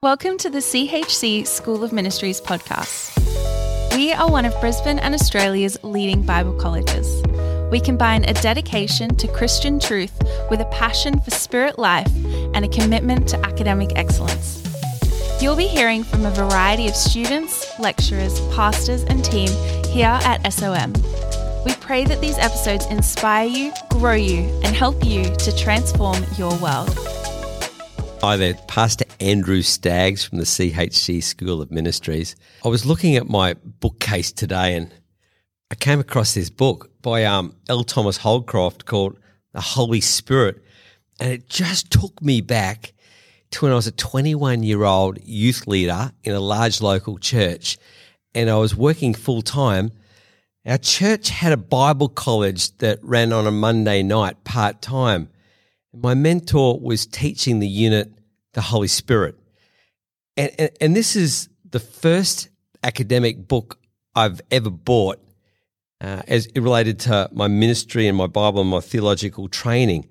Welcome 0.00 0.38
to 0.38 0.48
the 0.48 0.60
CHC 0.60 1.44
School 1.44 1.82
of 1.82 1.92
Ministries 1.92 2.40
podcast. 2.40 3.16
We 3.96 4.12
are 4.12 4.30
one 4.30 4.44
of 4.44 4.54
Brisbane 4.60 5.00
and 5.00 5.12
Australia's 5.12 5.76
leading 5.82 6.22
Bible 6.22 6.52
colleges. 6.52 7.20
We 7.72 7.80
combine 7.80 8.22
a 8.22 8.32
dedication 8.34 9.16
to 9.16 9.26
Christian 9.26 9.80
truth 9.80 10.16
with 10.50 10.60
a 10.60 10.66
passion 10.66 11.18
for 11.18 11.32
spirit 11.32 11.80
life 11.80 12.06
and 12.54 12.64
a 12.64 12.68
commitment 12.68 13.28
to 13.30 13.44
academic 13.44 13.90
excellence. 13.96 14.62
You'll 15.42 15.56
be 15.56 15.66
hearing 15.66 16.04
from 16.04 16.24
a 16.24 16.30
variety 16.30 16.86
of 16.86 16.94
students, 16.94 17.66
lecturers, 17.80 18.38
pastors, 18.54 19.02
and 19.02 19.24
team 19.24 19.48
here 19.86 20.16
at 20.22 20.48
SOM. 20.52 20.92
We 21.64 21.74
pray 21.80 22.04
that 22.04 22.20
these 22.20 22.38
episodes 22.38 22.86
inspire 22.86 23.48
you, 23.48 23.72
grow 23.90 24.12
you, 24.12 24.42
and 24.62 24.76
help 24.76 25.04
you 25.04 25.24
to 25.24 25.56
transform 25.56 26.24
your 26.36 26.56
world. 26.58 26.96
Hi 28.20 28.36
there, 28.36 28.54
Pastor 28.66 29.04
Andrew 29.20 29.62
Staggs 29.62 30.24
from 30.24 30.38
the 30.38 30.44
CHC 30.44 31.22
School 31.22 31.62
of 31.62 31.70
Ministries. 31.70 32.34
I 32.64 32.68
was 32.68 32.84
looking 32.84 33.14
at 33.14 33.28
my 33.28 33.54
bookcase 33.54 34.32
today 34.32 34.74
and 34.74 34.92
I 35.70 35.76
came 35.76 36.00
across 36.00 36.34
this 36.34 36.50
book 36.50 36.90
by 37.00 37.24
um, 37.24 37.54
L. 37.68 37.84
Thomas 37.84 38.18
Holdcroft 38.18 38.86
called 38.86 39.16
The 39.52 39.60
Holy 39.60 40.00
Spirit. 40.00 40.64
And 41.20 41.32
it 41.32 41.48
just 41.48 41.92
took 41.92 42.20
me 42.20 42.40
back 42.40 42.92
to 43.52 43.64
when 43.64 43.70
I 43.70 43.76
was 43.76 43.86
a 43.86 43.92
21 43.92 44.64
year 44.64 44.82
old 44.82 45.20
youth 45.22 45.68
leader 45.68 46.10
in 46.24 46.34
a 46.34 46.40
large 46.40 46.80
local 46.80 47.18
church 47.18 47.78
and 48.34 48.50
I 48.50 48.56
was 48.56 48.74
working 48.74 49.14
full 49.14 49.42
time. 49.42 49.92
Our 50.66 50.78
church 50.78 51.28
had 51.28 51.52
a 51.52 51.56
Bible 51.56 52.08
college 52.08 52.76
that 52.78 52.98
ran 53.00 53.32
on 53.32 53.46
a 53.46 53.52
Monday 53.52 54.02
night 54.02 54.42
part 54.42 54.82
time. 54.82 55.28
My 56.00 56.14
mentor 56.14 56.78
was 56.78 57.06
teaching 57.06 57.58
the 57.58 57.68
unit 57.68 58.12
the 58.52 58.60
Holy 58.60 58.88
Spirit. 58.88 59.36
And, 60.36 60.50
and, 60.58 60.70
and 60.80 60.96
this 60.96 61.16
is 61.16 61.48
the 61.68 61.80
first 61.80 62.48
academic 62.82 63.48
book 63.48 63.78
I've 64.14 64.40
ever 64.50 64.70
bought 64.70 65.20
uh, 66.00 66.22
as 66.28 66.46
it 66.46 66.60
related 66.60 67.00
to 67.00 67.28
my 67.32 67.48
ministry 67.48 68.06
and 68.06 68.16
my 68.16 68.26
Bible 68.26 68.60
and 68.60 68.70
my 68.70 68.80
theological 68.80 69.48
training. 69.48 70.08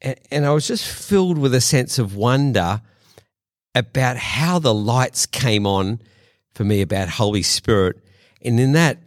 And, 0.00 0.18
and 0.30 0.46
I 0.46 0.50
was 0.50 0.66
just 0.66 0.86
filled 0.86 1.38
with 1.38 1.54
a 1.54 1.60
sense 1.60 1.98
of 1.98 2.14
wonder 2.14 2.82
about 3.74 4.16
how 4.16 4.58
the 4.58 4.74
lights 4.74 5.26
came 5.26 5.66
on 5.66 6.00
for 6.54 6.64
me 6.64 6.82
about 6.82 7.08
Holy 7.08 7.42
Spirit. 7.42 7.96
And 8.42 8.60
in 8.60 8.72
that 8.72 9.02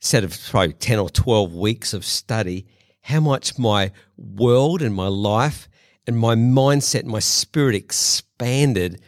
set 0.00 0.24
of 0.24 0.38
probably 0.50 0.74
10 0.74 0.98
or 0.98 1.08
12 1.10 1.54
weeks 1.54 1.94
of 1.94 2.04
study, 2.04 2.66
how 3.06 3.20
much 3.20 3.56
my 3.56 3.92
world 4.16 4.82
and 4.82 4.92
my 4.92 5.06
life 5.06 5.68
and 6.08 6.18
my 6.18 6.34
mindset, 6.34 7.00
and 7.00 7.08
my 7.08 7.20
spirit 7.20 7.76
expanded 7.76 9.00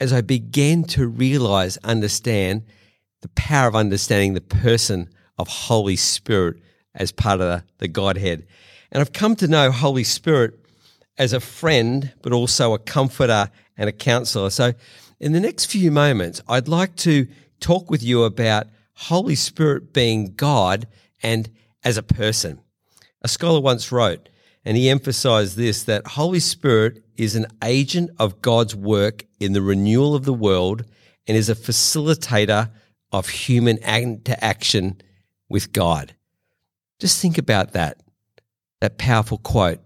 as 0.00 0.12
I 0.12 0.22
began 0.22 0.82
to 0.84 1.06
realize, 1.06 1.76
understand 1.84 2.64
the 3.22 3.28
power 3.28 3.68
of 3.68 3.76
understanding 3.76 4.34
the 4.34 4.40
person 4.40 5.08
of 5.38 5.46
Holy 5.46 5.94
Spirit 5.94 6.56
as 6.96 7.12
part 7.12 7.40
of 7.40 7.46
the, 7.46 7.64
the 7.78 7.86
Godhead. 7.86 8.44
And 8.90 9.00
I've 9.00 9.12
come 9.12 9.36
to 9.36 9.46
know 9.46 9.70
Holy 9.70 10.04
Spirit 10.04 10.58
as 11.16 11.32
a 11.32 11.38
friend, 11.38 12.12
but 12.22 12.32
also 12.32 12.74
a 12.74 12.78
comforter 12.80 13.50
and 13.76 13.88
a 13.88 13.92
counselor. 13.92 14.50
So, 14.50 14.72
in 15.20 15.32
the 15.32 15.40
next 15.40 15.66
few 15.66 15.92
moments, 15.92 16.42
I'd 16.48 16.66
like 16.66 16.96
to 16.96 17.28
talk 17.60 17.88
with 17.88 18.02
you 18.02 18.24
about 18.24 18.66
Holy 18.94 19.36
Spirit 19.36 19.92
being 19.92 20.34
God 20.34 20.88
and 21.22 21.48
as 21.84 21.96
a 21.96 22.02
person. 22.02 22.63
A 23.24 23.28
scholar 23.28 23.58
once 23.58 23.90
wrote, 23.90 24.28
and 24.66 24.76
he 24.76 24.90
emphasized 24.90 25.56
this 25.56 25.82
that 25.84 26.06
Holy 26.06 26.40
Spirit 26.40 27.02
is 27.16 27.34
an 27.34 27.46
agent 27.64 28.10
of 28.18 28.42
God's 28.42 28.76
work 28.76 29.24
in 29.40 29.54
the 29.54 29.62
renewal 29.62 30.14
of 30.14 30.26
the 30.26 30.34
world 30.34 30.84
and 31.26 31.36
is 31.36 31.48
a 31.48 31.54
facilitator 31.54 32.70
of 33.12 33.28
human 33.28 33.78
interaction 33.78 35.00
with 35.48 35.72
God. 35.72 36.14
Just 37.00 37.20
think 37.20 37.38
about 37.38 37.72
that, 37.72 38.02
that 38.82 38.98
powerful 38.98 39.38
quote 39.38 39.80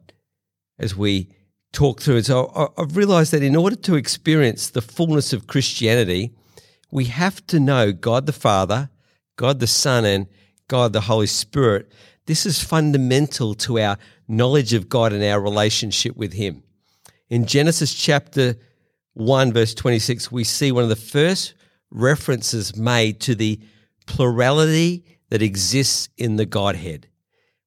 as 0.78 0.96
we 0.96 1.28
talk 1.72 2.00
through 2.00 2.16
it. 2.16 2.26
So 2.26 2.72
I've 2.76 2.96
realized 2.96 3.32
that 3.32 3.42
in 3.42 3.54
order 3.54 3.76
to 3.76 3.94
experience 3.94 4.68
the 4.68 4.82
fullness 4.82 5.32
of 5.32 5.46
Christianity, 5.46 6.32
we 6.90 7.04
have 7.04 7.46
to 7.48 7.60
know 7.60 7.92
God 7.92 8.26
the 8.26 8.32
Father, 8.32 8.90
God 9.36 9.60
the 9.60 9.66
Son, 9.68 10.04
and 10.04 10.26
God 10.66 10.92
the 10.92 11.02
Holy 11.02 11.26
Spirit. 11.26 11.92
This 12.28 12.44
is 12.44 12.62
fundamental 12.62 13.54
to 13.54 13.78
our 13.80 13.96
knowledge 14.28 14.74
of 14.74 14.90
God 14.90 15.14
and 15.14 15.24
our 15.24 15.40
relationship 15.40 16.14
with 16.14 16.34
Him. 16.34 16.62
In 17.30 17.46
Genesis 17.46 17.94
chapter 17.94 18.56
1, 19.14 19.54
verse 19.54 19.72
26, 19.72 20.30
we 20.30 20.44
see 20.44 20.70
one 20.70 20.82
of 20.82 20.90
the 20.90 20.94
first 20.96 21.54
references 21.90 22.76
made 22.76 23.18
to 23.20 23.34
the 23.34 23.58
plurality 24.06 25.06
that 25.30 25.40
exists 25.40 26.10
in 26.18 26.36
the 26.36 26.44
Godhead. 26.44 27.08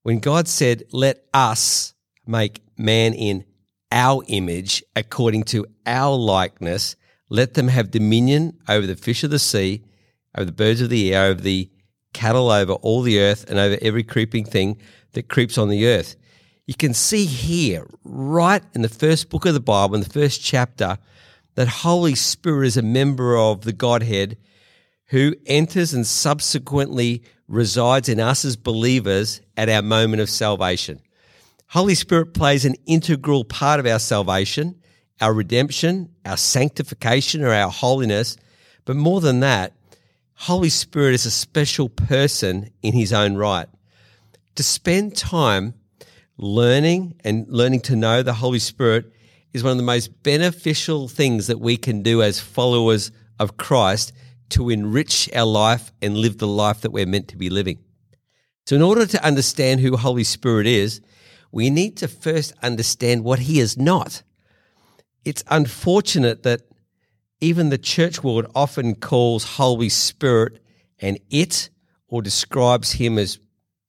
When 0.03 0.19
God 0.19 0.47
said, 0.47 0.83
Let 0.91 1.25
us 1.33 1.95
make 2.27 2.61
man 2.77 3.15
in 3.15 3.45
our 3.91 4.23
image, 4.27 4.83
according 4.95 5.45
to 5.45 5.65
our 5.87 6.15
likeness, 6.15 6.95
let 7.29 7.55
them 7.55 7.69
have 7.69 7.89
dominion 7.89 8.59
over 8.69 8.85
the 8.85 8.95
fish 8.95 9.23
of 9.23 9.31
the 9.31 9.39
sea, 9.39 9.81
over 10.37 10.45
the 10.45 10.51
birds 10.51 10.81
of 10.81 10.91
the 10.91 11.15
air, 11.15 11.31
over 11.31 11.41
the 11.41 11.71
cattle, 12.13 12.51
over 12.51 12.73
all 12.73 13.01
the 13.01 13.19
earth, 13.19 13.49
and 13.49 13.59
over 13.59 13.77
every 13.81 14.03
creeping 14.03 14.45
thing 14.45 14.77
that 15.13 15.29
creeps 15.29 15.57
on 15.57 15.69
the 15.69 15.87
earth. 15.87 16.15
You 16.67 16.73
can 16.75 16.93
see 16.93 17.25
here, 17.25 17.87
right 18.03 18.63
in 18.73 18.81
the 18.81 18.89
first 18.89 19.29
book 19.29 19.45
of 19.45 19.53
the 19.53 19.59
Bible, 19.59 19.95
in 19.95 20.01
the 20.01 20.09
first 20.09 20.41
chapter, 20.41 20.97
that 21.55 21.67
Holy 21.67 22.15
Spirit 22.15 22.67
is 22.67 22.77
a 22.77 22.81
member 22.81 23.37
of 23.37 23.61
the 23.61 23.73
Godhead 23.73 24.37
who 25.07 25.35
enters 25.45 25.93
and 25.93 26.07
subsequently 26.07 27.23
resides 27.47 28.07
in 28.07 28.19
us 28.19 28.45
as 28.45 28.55
believers 28.55 29.41
at 29.57 29.67
our 29.67 29.81
moment 29.81 30.21
of 30.21 30.29
salvation. 30.29 31.01
Holy 31.67 31.95
Spirit 31.95 32.33
plays 32.33 32.63
an 32.63 32.75
integral 32.85 33.43
part 33.43 33.79
of 33.79 33.85
our 33.85 33.99
salvation, 33.99 34.75
our 35.19 35.33
redemption, 35.33 36.09
our 36.25 36.37
sanctification, 36.37 37.43
or 37.43 37.53
our 37.53 37.69
holiness. 37.69 38.37
But 38.85 38.95
more 38.95 39.19
than 39.19 39.41
that, 39.41 39.73
Holy 40.45 40.69
Spirit 40.69 41.13
is 41.13 41.27
a 41.27 41.31
special 41.31 41.87
person 41.87 42.71
in 42.81 42.93
his 42.93 43.13
own 43.13 43.35
right. 43.35 43.67
To 44.55 44.63
spend 44.63 45.15
time 45.15 45.75
learning 46.35 47.13
and 47.23 47.47
learning 47.47 47.81
to 47.81 47.95
know 47.95 48.23
the 48.23 48.33
Holy 48.33 48.57
Spirit 48.57 49.13
is 49.53 49.63
one 49.63 49.69
of 49.69 49.77
the 49.77 49.83
most 49.83 50.23
beneficial 50.23 51.07
things 51.07 51.45
that 51.45 51.59
we 51.59 51.77
can 51.77 52.01
do 52.01 52.23
as 52.23 52.39
followers 52.39 53.11
of 53.39 53.57
Christ 53.57 54.13
to 54.49 54.71
enrich 54.71 55.29
our 55.35 55.45
life 55.45 55.91
and 56.01 56.17
live 56.17 56.39
the 56.39 56.47
life 56.47 56.81
that 56.81 56.91
we're 56.91 57.05
meant 57.05 57.27
to 57.27 57.37
be 57.37 57.51
living. 57.51 57.77
So, 58.65 58.75
in 58.75 58.81
order 58.81 59.05
to 59.05 59.23
understand 59.23 59.81
who 59.81 59.95
Holy 59.95 60.23
Spirit 60.23 60.65
is, 60.65 61.01
we 61.51 61.69
need 61.69 61.97
to 61.97 62.07
first 62.07 62.53
understand 62.63 63.23
what 63.23 63.37
He 63.37 63.59
is 63.59 63.77
not. 63.77 64.23
It's 65.23 65.43
unfortunate 65.49 66.41
that 66.41 66.61
even 67.41 67.69
the 67.69 67.77
church 67.77 68.23
world 68.23 68.45
often 68.53 68.95
calls 68.95 69.43
Holy 69.43 69.89
Spirit 69.89 70.63
an 70.99 71.17
it 71.31 71.69
or 72.07 72.21
describes 72.21 72.93
Him 72.93 73.17
as 73.17 73.39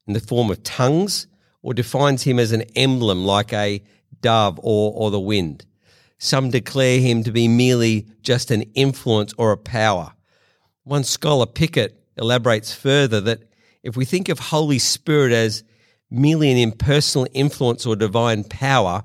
in 0.06 0.14
the 0.14 0.20
form 0.20 0.50
of 0.50 0.62
tongues 0.62 1.26
or 1.60 1.74
defines 1.74 2.22
Him 2.22 2.38
as 2.38 2.52
an 2.52 2.62
emblem 2.74 3.24
like 3.24 3.52
a 3.52 3.82
dove 4.22 4.58
or, 4.62 4.92
or 4.94 5.10
the 5.10 5.20
wind. 5.20 5.66
Some 6.18 6.50
declare 6.50 6.98
Him 6.98 7.22
to 7.24 7.30
be 7.30 7.46
merely 7.46 8.06
just 8.22 8.50
an 8.50 8.62
influence 8.74 9.34
or 9.36 9.52
a 9.52 9.58
power. 9.58 10.12
One 10.84 11.04
scholar, 11.04 11.46
Pickett, 11.46 12.02
elaborates 12.16 12.74
further 12.74 13.20
that 13.20 13.42
if 13.82 13.96
we 13.96 14.04
think 14.04 14.28
of 14.28 14.38
Holy 14.38 14.78
Spirit 14.78 15.32
as 15.32 15.62
merely 16.10 16.50
an 16.50 16.58
impersonal 16.58 17.26
influence 17.32 17.84
or 17.84 17.96
divine 17.96 18.44
power, 18.44 19.04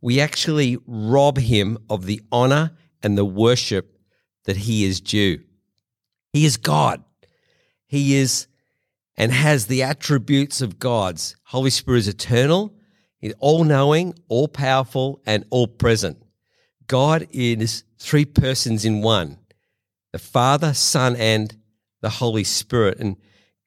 we 0.00 0.20
actually 0.20 0.78
rob 0.86 1.38
him 1.38 1.78
of 1.88 2.06
the 2.06 2.20
honor 2.30 2.72
and 3.04 3.16
the 3.16 3.24
worship 3.24 3.98
that 4.44 4.56
he 4.56 4.84
is 4.84 5.00
due. 5.00 5.40
He 6.32 6.44
is 6.44 6.56
God. 6.56 7.04
He 7.86 8.16
is 8.16 8.48
and 9.16 9.30
has 9.30 9.66
the 9.66 9.84
attributes 9.84 10.60
of 10.60 10.80
God's. 10.80 11.36
Holy 11.44 11.70
Spirit 11.70 11.98
is 11.98 12.08
eternal, 12.08 12.74
all 13.38 13.62
knowing, 13.62 14.14
all 14.28 14.48
powerful, 14.48 15.22
and 15.24 15.44
all 15.50 15.68
present. 15.68 16.20
God 16.88 17.28
is 17.30 17.84
three 17.98 18.24
persons 18.24 18.84
in 18.84 19.02
one 19.02 19.38
the 20.12 20.18
Father, 20.18 20.74
Son, 20.74 21.16
and 21.16 21.56
the 22.00 22.08
Holy 22.08 22.44
Spirit. 22.44 22.98
And 22.98 23.16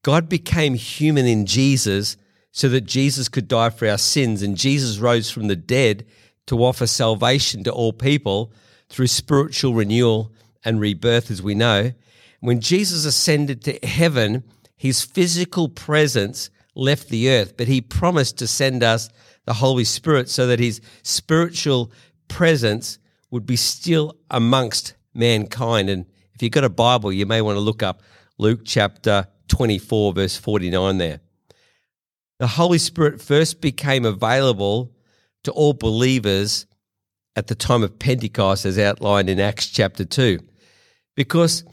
God 0.03 0.29
became 0.29 0.75
human 0.75 1.25
in 1.25 1.45
Jesus 1.45 2.15
so 2.51 2.69
that 2.69 2.81
Jesus 2.81 3.27
could 3.27 3.47
die 3.47 3.69
for 3.69 3.87
our 3.87 3.97
sins. 3.97 4.41
And 4.41 4.55
Jesus 4.55 4.99
rose 4.99 5.29
from 5.29 5.47
the 5.47 5.55
dead 5.55 6.05
to 6.47 6.63
offer 6.63 6.87
salvation 6.87 7.63
to 7.65 7.71
all 7.71 7.91
people 7.91 8.53
through 8.89 9.07
spiritual 9.07 9.73
renewal 9.73 10.31
and 10.63 10.79
rebirth, 10.79 11.29
as 11.31 11.41
we 11.41 11.55
know. 11.55 11.91
When 12.39 12.61
Jesus 12.61 13.05
ascended 13.05 13.63
to 13.63 13.85
heaven, 13.85 14.43
his 14.75 15.03
physical 15.03 15.69
presence 15.69 16.49
left 16.75 17.09
the 17.09 17.29
earth, 17.29 17.57
but 17.57 17.67
he 17.67 17.81
promised 17.81 18.37
to 18.37 18.47
send 18.47 18.83
us 18.83 19.09
the 19.45 19.53
Holy 19.53 19.83
Spirit 19.83 20.29
so 20.29 20.47
that 20.47 20.59
his 20.59 20.81
spiritual 21.03 21.91
presence 22.27 22.99
would 23.31 23.45
be 23.45 23.55
still 23.55 24.15
amongst 24.29 24.93
mankind. 25.13 25.89
And 25.89 26.05
if 26.33 26.43
you've 26.43 26.51
got 26.51 26.63
a 26.63 26.69
Bible, 26.69 27.11
you 27.11 27.25
may 27.25 27.41
want 27.41 27.55
to 27.55 27.61
look 27.61 27.81
up 27.81 28.03
Luke 28.37 28.61
chapter 28.63 29.27
24, 29.47 30.13
verse 30.13 30.37
49 30.37 30.97
there. 30.99 31.21
The 32.39 32.47
Holy 32.47 32.77
Spirit 32.77 33.19
first 33.19 33.61
became 33.61 34.05
available 34.05 34.91
to 35.43 35.51
all 35.51 35.73
believers 35.73 36.66
at 37.37 37.47
the 37.47 37.55
time 37.55 37.83
of 37.83 37.99
Pentecost, 37.99 38.65
as 38.65 38.79
outlined 38.79 39.29
in 39.29 39.39
Acts 39.39 39.67
chapter 39.67 40.03
2. 40.03 40.39
Because 41.15 41.63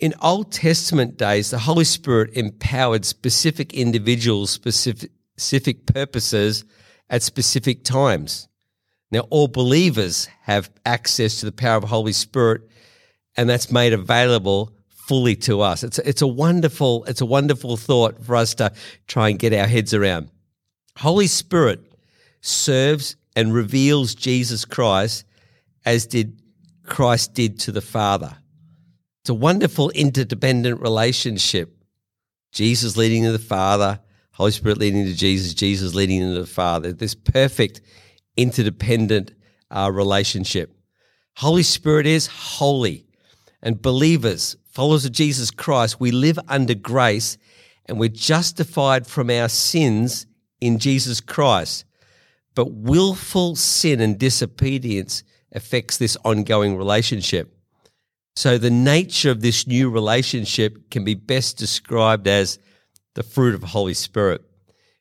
in 0.00 0.14
Old 0.20 0.50
Testament 0.50 1.16
days, 1.16 1.50
the 1.50 1.60
Holy 1.60 1.84
Spirit 1.84 2.30
empowered 2.34 3.04
specific 3.04 3.72
individuals, 3.72 4.50
specific, 4.50 5.12
specific 5.36 5.86
purposes 5.86 6.64
at 7.08 7.22
specific 7.22 7.84
times. 7.84 8.48
Now, 9.12 9.20
all 9.30 9.46
believers 9.46 10.28
have 10.42 10.72
access 10.84 11.38
to 11.38 11.46
the 11.46 11.52
power 11.52 11.76
of 11.76 11.82
the 11.82 11.88
Holy 11.88 12.12
Spirit, 12.12 12.62
and 13.36 13.48
that's 13.48 13.70
made 13.70 13.92
available 13.92 14.72
fully 14.88 15.36
to 15.36 15.60
us. 15.60 15.84
It's, 15.84 15.98
it's 16.00 16.22
a 16.22 16.26
wonderful, 16.26 17.04
it's 17.04 17.20
a 17.20 17.26
wonderful 17.26 17.76
thought 17.76 18.24
for 18.24 18.34
us 18.34 18.54
to 18.56 18.72
try 19.06 19.28
and 19.28 19.38
get 19.38 19.52
our 19.52 19.68
heads 19.68 19.94
around. 19.94 20.30
Holy 20.98 21.28
Spirit 21.28 21.80
serves 22.40 23.14
and 23.34 23.54
reveals 23.54 24.14
Jesus 24.14 24.64
Christ 24.64 25.24
as 25.84 26.06
did 26.06 26.40
Christ 26.84 27.34
did 27.34 27.60
to 27.60 27.72
the 27.72 27.80
Father. 27.80 28.36
It's 29.22 29.30
a 29.30 29.34
wonderful 29.34 29.90
interdependent 29.90 30.80
relationship. 30.80 31.76
Jesus 32.52 32.96
leading 32.96 33.22
to 33.24 33.32
the 33.32 33.38
Father, 33.38 34.00
Holy 34.32 34.50
Spirit 34.50 34.78
leading 34.78 35.04
to 35.06 35.14
Jesus, 35.14 35.54
Jesus 35.54 35.94
leading 35.94 36.20
to 36.20 36.40
the 36.40 36.46
Father. 36.46 36.92
This 36.92 37.14
perfect 37.14 37.80
interdependent 38.36 39.32
uh, 39.70 39.90
relationship. 39.92 40.76
Holy 41.36 41.62
Spirit 41.62 42.06
is 42.06 42.26
holy, 42.26 43.06
and 43.62 43.80
believers, 43.80 44.56
followers 44.70 45.04
of 45.04 45.12
Jesus 45.12 45.50
Christ, 45.50 46.00
we 46.00 46.10
live 46.10 46.38
under 46.48 46.74
grace 46.74 47.38
and 47.86 47.98
we're 47.98 48.08
justified 48.08 49.06
from 49.06 49.30
our 49.30 49.48
sins 49.48 50.26
in 50.60 50.78
Jesus 50.78 51.20
Christ. 51.20 51.84
But 52.54 52.72
willful 52.72 53.56
sin 53.56 54.00
and 54.00 54.18
disobedience 54.18 55.22
affects 55.52 55.96
this 55.96 56.16
ongoing 56.24 56.76
relationship. 56.76 57.56
So, 58.34 58.56
the 58.56 58.70
nature 58.70 59.30
of 59.30 59.42
this 59.42 59.66
new 59.66 59.90
relationship 59.90 60.90
can 60.90 61.04
be 61.04 61.14
best 61.14 61.58
described 61.58 62.26
as 62.26 62.58
the 63.14 63.22
fruit 63.22 63.54
of 63.54 63.60
the 63.60 63.66
Holy 63.66 63.94
Spirit. 63.94 64.42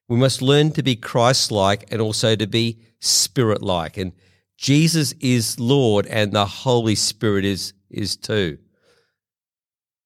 We 0.09 0.17
must 0.17 0.41
learn 0.41 0.71
to 0.73 0.83
be 0.83 0.97
Christ 0.97 1.51
like 1.51 1.91
and 1.91 2.01
also 2.01 2.35
to 2.35 2.47
be 2.47 2.81
spirit 2.99 3.61
like. 3.61 3.95
And 3.97 4.11
Jesus 4.57 5.13
is 5.21 5.59
Lord 5.59 6.05
and 6.07 6.33
the 6.33 6.45
Holy 6.45 6.95
Spirit 6.95 7.45
is, 7.45 7.73
is 7.89 8.17
too. 8.17 8.57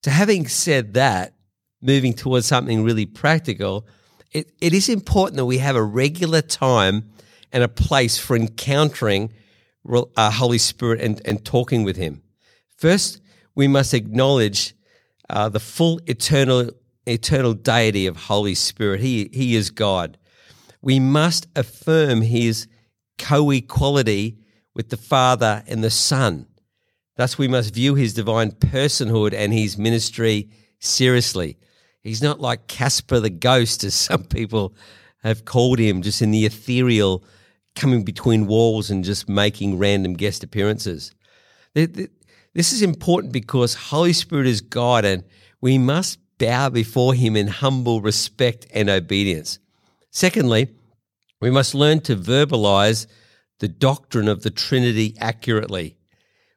So, 0.03 0.11
having 0.11 0.47
said 0.47 0.93
that, 0.93 1.33
moving 1.81 2.13
towards 2.13 2.45
something 2.45 2.83
really 2.83 3.07
practical, 3.07 3.87
it, 4.31 4.51
it 4.61 4.73
is 4.73 4.87
important 4.87 5.37
that 5.37 5.45
we 5.45 5.57
have 5.57 5.75
a 5.75 5.83
regular 5.83 6.41
time 6.41 7.09
and 7.51 7.63
a 7.63 7.67
place 7.67 8.17
for 8.17 8.35
encountering 8.35 9.31
uh, 9.87 10.31
Holy 10.31 10.57
Spirit 10.57 11.01
and, 11.01 11.21
and 11.25 11.43
talking 11.45 11.83
with 11.83 11.97
Him. 11.97 12.21
First, 12.77 13.21
we 13.55 13.67
must 13.67 13.93
acknowledge 13.93 14.73
uh, 15.29 15.49
the 15.49 15.59
full 15.59 15.99
eternal 16.07 16.71
eternal 17.07 17.53
deity 17.53 18.07
of 18.07 18.17
Holy 18.17 18.55
Spirit. 18.55 18.99
He, 18.99 19.29
he 19.31 19.55
is 19.55 19.69
God. 19.69 20.17
We 20.81 20.99
must 20.99 21.47
affirm 21.55 22.21
His 22.21 22.67
co 23.17 23.51
equality 23.51 24.39
with 24.73 24.89
the 24.89 24.97
Father 24.97 25.63
and 25.67 25.83
the 25.83 25.91
Son. 25.91 26.47
Thus, 27.15 27.37
we 27.37 27.47
must 27.47 27.73
view 27.73 27.95
his 27.95 28.13
divine 28.13 28.51
personhood 28.51 29.33
and 29.33 29.53
his 29.53 29.77
ministry 29.77 30.49
seriously. 30.79 31.57
He's 32.03 32.21
not 32.21 32.41
like 32.41 32.67
Casper 32.67 33.19
the 33.19 33.29
ghost, 33.29 33.83
as 33.83 33.95
some 33.95 34.25
people 34.25 34.75
have 35.27 35.45
called 35.45 35.79
him, 35.79 36.01
just 36.01 36.21
in 36.21 36.31
the 36.31 36.45
ethereal, 36.45 37.23
coming 37.75 38.03
between 38.03 38.47
walls 38.47 38.89
and 38.89 39.03
just 39.03 39.27
making 39.27 39.77
random 39.77 40.13
guest 40.13 40.43
appearances. 40.43 41.13
This 41.73 42.71
is 42.71 42.81
important 42.81 43.33
because 43.33 43.73
Holy 43.73 44.13
Spirit 44.13 44.47
is 44.47 44.61
God 44.61 45.03
and 45.03 45.23
we 45.59 45.77
must 45.77 46.19
bow 46.37 46.69
before 46.69 47.13
him 47.13 47.35
in 47.35 47.47
humble 47.47 48.01
respect 48.01 48.65
and 48.73 48.89
obedience. 48.89 49.59
Secondly, 50.09 50.69
we 51.41 51.49
must 51.49 51.75
learn 51.75 51.99
to 52.01 52.15
verbalize 52.15 53.07
the 53.59 53.67
doctrine 53.67 54.27
of 54.27 54.43
the 54.43 54.51
Trinity 54.51 55.15
accurately. 55.19 55.97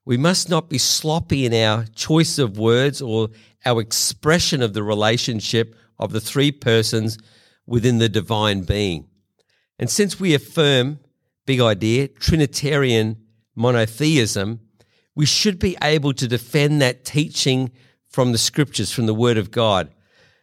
We 0.05 0.17
must 0.17 0.49
not 0.49 0.69
be 0.69 0.79
sloppy 0.79 1.45
in 1.45 1.53
our 1.53 1.85
choice 1.95 2.39
of 2.39 2.59
words 2.59 3.03
or 3.03 3.31
our 3.65 3.81
expression 3.81 4.63
of 4.63 4.73
the 4.73 4.83
relationship 4.83 5.75
of 5.99 6.13
the 6.13 6.21
three 6.21 6.53
persons 6.53 7.19
within 7.69 7.99
the 7.99 8.09
divine 8.09 8.63
being. 8.63 9.07
And 9.79 9.91
since 9.91 10.19
we 10.19 10.35
affirm, 10.35 10.99
big 11.47 11.61
idea, 11.61 12.09
Trinitarian 12.09 13.19
monotheism, 13.55 14.61
we 15.15 15.27
should 15.27 15.59
be 15.59 15.77
able 15.83 16.15
to 16.15 16.27
defend 16.27 16.81
that 16.81 17.05
teaching 17.05 17.71
from 18.09 18.33
the 18.33 18.39
scriptures, 18.39 18.91
from 18.91 19.07
the 19.07 19.15
Word 19.15 19.37
of 19.37 19.51
God. 19.51 19.93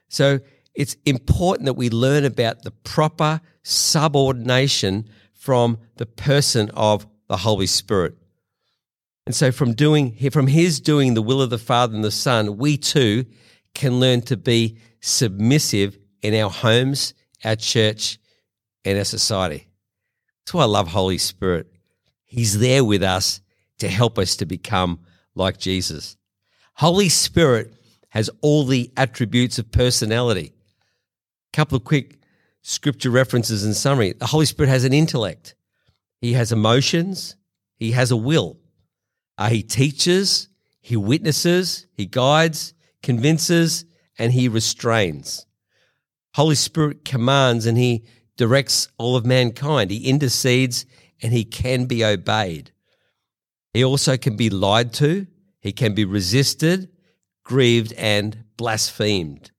So 0.08 0.40
it's 0.76 0.96
important 1.06 1.66
that 1.66 1.74
we 1.74 1.90
learn 1.90 2.26
about 2.26 2.62
the 2.62 2.72
proper 2.72 3.42
subordination 3.64 5.10
from 5.34 5.80
the 5.96 6.06
person 6.06 6.70
of 6.76 7.08
the 7.28 7.38
Holy 7.38 7.68
Spirit. 7.68 8.16
And 9.26 9.34
so 9.34 9.52
from 9.52 9.74
doing 9.74 10.16
from 10.30 10.48
his 10.48 10.80
doing 10.80 11.16
the 11.16 11.22
will 11.24 11.42
of 11.42 11.50
the 11.50 11.58
Father 11.58 11.96
and 11.96 12.04
the 12.04 12.12
Son, 12.12 12.58
we 12.58 12.78
too 12.78 13.26
can 13.74 14.00
learn 14.00 14.22
to 14.22 14.38
be 14.38 14.78
submissive 15.02 15.98
in 16.26 16.42
our 16.42 16.50
homes, 16.50 17.14
our 17.44 17.56
church, 17.56 18.18
and 18.84 18.98
our 18.98 19.06
society. 19.06 19.68
That's 20.40 20.54
why 20.54 20.64
I 20.64 20.66
love 20.66 20.88
Holy 20.88 21.20
Spirit. 21.20 21.68
He's 22.24 22.60
there 22.60 22.84
with 22.84 23.04
us 23.04 23.42
to 23.80 23.88
help 23.88 24.18
us 24.18 24.36
to 24.38 24.46
become 24.46 25.00
like 25.36 25.60
Jesus. 25.60 26.18
Holy 26.74 27.10
Spirit 27.10 27.74
has 28.10 28.30
all 28.42 28.66
the 28.66 28.92
attributes 28.98 29.60
of 29.60 29.72
personality 29.72 30.54
A 31.54 31.56
couple 31.56 31.78
of 31.78 31.84
quick 31.84 32.20
scripture 32.62 33.12
references 33.12 33.64
and 33.64 33.76
summary. 33.76 34.14
The 34.14 34.26
Holy 34.26 34.46
Spirit 34.46 34.70
has 34.70 34.84
an 34.84 34.94
intellect, 34.94 35.56
He 36.20 36.34
has 36.34 36.52
emotions, 36.52 37.36
He 37.76 37.92
has 37.92 38.10
a 38.10 38.18
will. 38.18 38.58
Uh, 39.38 39.50
he 39.50 39.62
teaches, 39.62 40.50
He 40.82 40.96
witnesses, 40.96 41.86
He 41.94 42.06
guides, 42.08 42.74
convinces, 43.04 43.86
and 44.18 44.34
He 44.34 44.48
restrains. 44.48 45.46
Holy 46.36 46.56
Spirit 46.56 47.04
commands 47.04 47.66
and 47.66 47.78
He 47.78 48.06
directs 48.38 48.88
all 48.98 49.16
of 49.16 49.26
mankind. 49.26 49.92
He 49.92 50.08
intercedes 50.10 50.86
and 51.22 51.34
He 51.34 51.44
can 51.44 51.86
be 51.86 52.04
obeyed. 52.06 52.72
He 53.74 53.84
also 53.84 54.16
can 54.18 54.36
be 54.36 54.50
lied 54.50 54.94
to, 54.94 55.28
He 55.60 55.72
can 55.72 55.94
be 55.94 56.06
resisted, 56.06 56.90
grieved, 57.44 57.94
and 57.94 58.44
blasphemed 58.58 59.52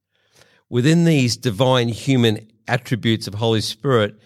within 0.69 1.05
these 1.05 1.37
divine 1.37 1.89
human 1.89 2.49
attributes 2.69 3.27
of 3.27 3.35
Holy 3.35 3.61
Spirit, 3.61 4.17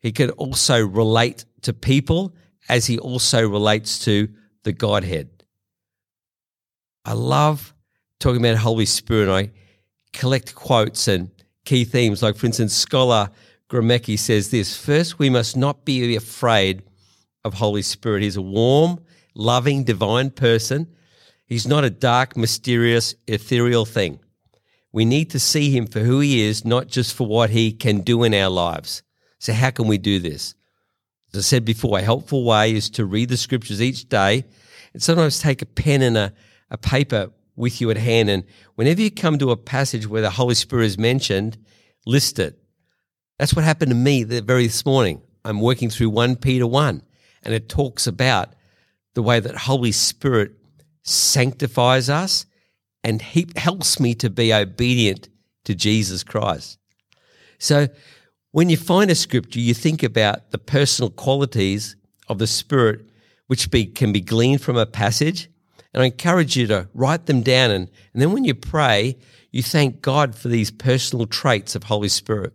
he 0.00 0.12
can 0.12 0.30
also 0.30 0.84
relate 0.84 1.44
to 1.62 1.72
people 1.72 2.34
as 2.68 2.86
he 2.86 2.98
also 2.98 3.46
relates 3.48 3.98
to 4.04 4.28
the 4.64 4.72
Godhead. 4.72 5.44
I 7.04 7.12
love 7.12 7.74
talking 8.18 8.44
about 8.44 8.58
Holy 8.58 8.86
Spirit. 8.86 9.28
I 9.28 9.50
collect 10.12 10.54
quotes 10.54 11.08
and 11.08 11.30
key 11.64 11.84
themes. 11.84 12.22
Like, 12.22 12.36
for 12.36 12.46
instance, 12.46 12.74
scholar 12.74 13.30
Gromacki 13.68 14.18
says 14.18 14.50
this 14.50 14.76
First, 14.76 15.18
we 15.18 15.30
must 15.30 15.56
not 15.56 15.84
be 15.84 16.14
afraid 16.14 16.82
of 17.44 17.54
Holy 17.54 17.82
Spirit. 17.82 18.22
He's 18.22 18.36
a 18.36 18.42
warm, 18.42 19.00
loving, 19.34 19.84
divine 19.84 20.30
person. 20.30 20.88
He's 21.46 21.66
not 21.66 21.84
a 21.84 21.90
dark, 21.90 22.36
mysterious, 22.36 23.14
ethereal 23.26 23.84
thing. 23.84 24.20
We 24.92 25.04
need 25.04 25.30
to 25.30 25.40
see 25.40 25.70
him 25.70 25.86
for 25.86 26.00
who 26.00 26.20
he 26.20 26.42
is, 26.42 26.64
not 26.64 26.86
just 26.86 27.14
for 27.14 27.26
what 27.26 27.50
he 27.50 27.72
can 27.72 28.00
do 28.00 28.24
in 28.24 28.34
our 28.34 28.50
lives. 28.50 29.02
So, 29.38 29.52
how 29.52 29.70
can 29.70 29.86
we 29.86 29.98
do 29.98 30.18
this? 30.18 30.54
As 31.32 31.38
I 31.38 31.42
said 31.42 31.64
before, 31.64 31.98
a 31.98 32.02
helpful 32.02 32.44
way 32.44 32.74
is 32.74 32.90
to 32.90 33.06
read 33.06 33.30
the 33.30 33.38
scriptures 33.38 33.80
each 33.80 34.08
day 34.08 34.44
and 34.92 35.02
sometimes 35.02 35.38
take 35.38 35.62
a 35.62 35.66
pen 35.66 36.02
and 36.02 36.16
a, 36.16 36.32
a 36.70 36.76
paper 36.76 37.30
with 37.56 37.80
you 37.80 37.90
at 37.90 37.96
hand. 37.96 38.30
And 38.30 38.44
whenever 38.74 39.00
you 39.00 39.10
come 39.10 39.38
to 39.38 39.50
a 39.50 39.56
passage 39.56 40.06
where 40.06 40.22
the 40.22 40.30
Holy 40.30 40.54
Spirit 40.54 40.86
is 40.86 40.98
mentioned, 40.98 41.58
list 42.06 42.38
it. 42.38 42.58
That's 43.38 43.54
what 43.54 43.64
happened 43.64 43.90
to 43.90 43.96
me 43.96 44.24
the 44.24 44.40
very 44.40 44.66
this 44.66 44.86
morning. 44.86 45.22
I'm 45.44 45.60
working 45.60 45.90
through 45.90 46.10
1 46.10 46.36
Peter 46.36 46.66
1, 46.66 47.02
and 47.42 47.54
it 47.54 47.68
talks 47.68 48.06
about 48.06 48.54
the 49.14 49.22
way 49.22 49.40
that 49.40 49.56
Holy 49.56 49.92
Spirit 49.92 50.52
sanctifies 51.02 52.08
us 52.08 52.46
and 53.04 53.20
he 53.20 53.48
helps 53.56 53.98
me 53.98 54.14
to 54.14 54.30
be 54.30 54.52
obedient 54.52 55.28
to 55.64 55.74
Jesus 55.74 56.22
Christ. 56.22 56.78
So 57.58 57.88
when 58.52 58.68
you 58.68 58.76
find 58.76 59.10
a 59.10 59.14
scripture, 59.14 59.60
you 59.60 59.74
think 59.74 60.02
about 60.02 60.50
the 60.50 60.58
personal 60.58 61.10
qualities 61.10 61.96
of 62.28 62.38
the 62.38 62.46
Spirit 62.46 63.08
which 63.48 63.70
be, 63.70 63.86
can 63.86 64.12
be 64.12 64.20
gleaned 64.20 64.62
from 64.62 64.76
a 64.76 64.86
passage 64.86 65.48
And 65.94 66.02
I 66.02 66.06
encourage 66.06 66.56
you 66.56 66.66
to 66.68 66.88
write 66.94 67.26
them 67.26 67.42
down. 67.42 67.70
And, 67.70 67.90
and 68.12 68.22
then 68.22 68.32
when 68.32 68.44
you 68.44 68.54
pray, 68.54 69.18
you 69.50 69.62
thank 69.62 70.00
God 70.00 70.34
for 70.34 70.48
these 70.48 70.70
personal 70.70 71.26
traits 71.26 71.74
of 71.74 71.84
Holy 71.84 72.08
Spirit. 72.08 72.54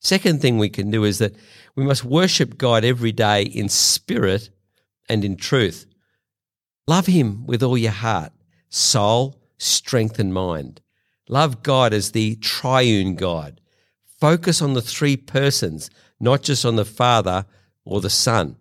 Second 0.00 0.42
thing 0.42 0.58
we 0.58 0.68
can 0.68 0.90
do 0.90 1.04
is 1.04 1.18
that 1.18 1.34
we 1.76 1.84
must 1.84 2.04
worship 2.04 2.58
God 2.58 2.84
every 2.84 3.12
day 3.12 3.42
in 3.42 3.68
spirit 3.68 4.50
and 5.08 5.24
in 5.24 5.36
truth. 5.36 5.86
Love 6.86 7.06
Him 7.06 7.46
with 7.46 7.62
all 7.62 7.78
your 7.78 7.92
heart, 7.92 8.32
soul, 8.68 9.40
strength, 9.56 10.18
and 10.18 10.34
mind. 10.34 10.80
Love 11.28 11.62
God 11.62 11.94
as 11.94 12.10
the 12.10 12.36
triune 12.36 13.14
God. 13.14 13.60
Focus 14.20 14.60
on 14.60 14.74
the 14.74 14.82
three 14.82 15.16
persons, 15.16 15.88
not 16.20 16.42
just 16.42 16.64
on 16.64 16.76
the 16.76 16.84
Father 16.84 17.46
or 17.84 18.00
the 18.00 18.10
Son. 18.10 18.56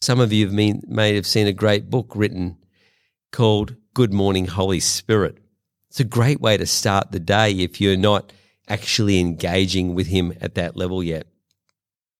Some 0.00 0.20
of 0.20 0.32
you 0.32 0.50
may 0.50 1.14
have 1.14 1.26
seen 1.26 1.46
a 1.46 1.52
great 1.52 1.90
book 1.90 2.12
written 2.14 2.56
called 3.30 3.76
Good 3.94 4.12
Morning 4.12 4.46
Holy 4.46 4.80
Spirit. 4.80 5.38
It's 5.88 6.00
a 6.00 6.04
great 6.04 6.40
way 6.40 6.56
to 6.56 6.66
start 6.66 7.12
the 7.12 7.20
day 7.20 7.52
if 7.52 7.80
you're 7.80 7.96
not 7.96 8.32
actually 8.68 9.18
engaging 9.18 9.94
with 9.94 10.06
Him 10.06 10.32
at 10.40 10.54
that 10.54 10.76
level 10.76 11.02
yet. 11.02 11.26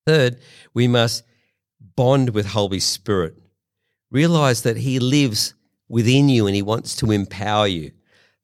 Third, 0.06 0.40
we 0.74 0.88
must 0.88 1.24
bond 1.96 2.30
with 2.30 2.46
Holy 2.46 2.80
Spirit. 2.80 3.34
Realize 4.10 4.62
that 4.62 4.78
He 4.78 4.98
lives 4.98 5.54
within 5.88 6.28
you 6.28 6.46
and 6.46 6.56
He 6.56 6.62
wants 6.62 6.96
to 6.96 7.12
empower 7.12 7.66
you. 7.66 7.92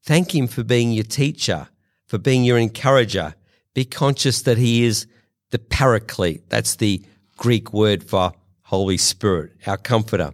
Thank 0.03 0.33
Him 0.33 0.47
for 0.47 0.63
being 0.63 0.91
your 0.91 1.03
teacher, 1.03 1.67
for 2.05 2.17
being 2.17 2.43
your 2.43 2.57
encourager. 2.57 3.35
Be 3.73 3.83
conscious 3.83 4.41
that 4.43 4.57
He 4.57 4.85
is 4.85 5.07
the 5.51 5.59
paraclete. 5.59 6.49
That's 6.49 6.75
the 6.75 7.03
Greek 7.37 7.73
word 7.73 8.03
for 8.03 8.33
Holy 8.63 8.97
Spirit, 8.97 9.53
our 9.65 9.77
comforter. 9.77 10.33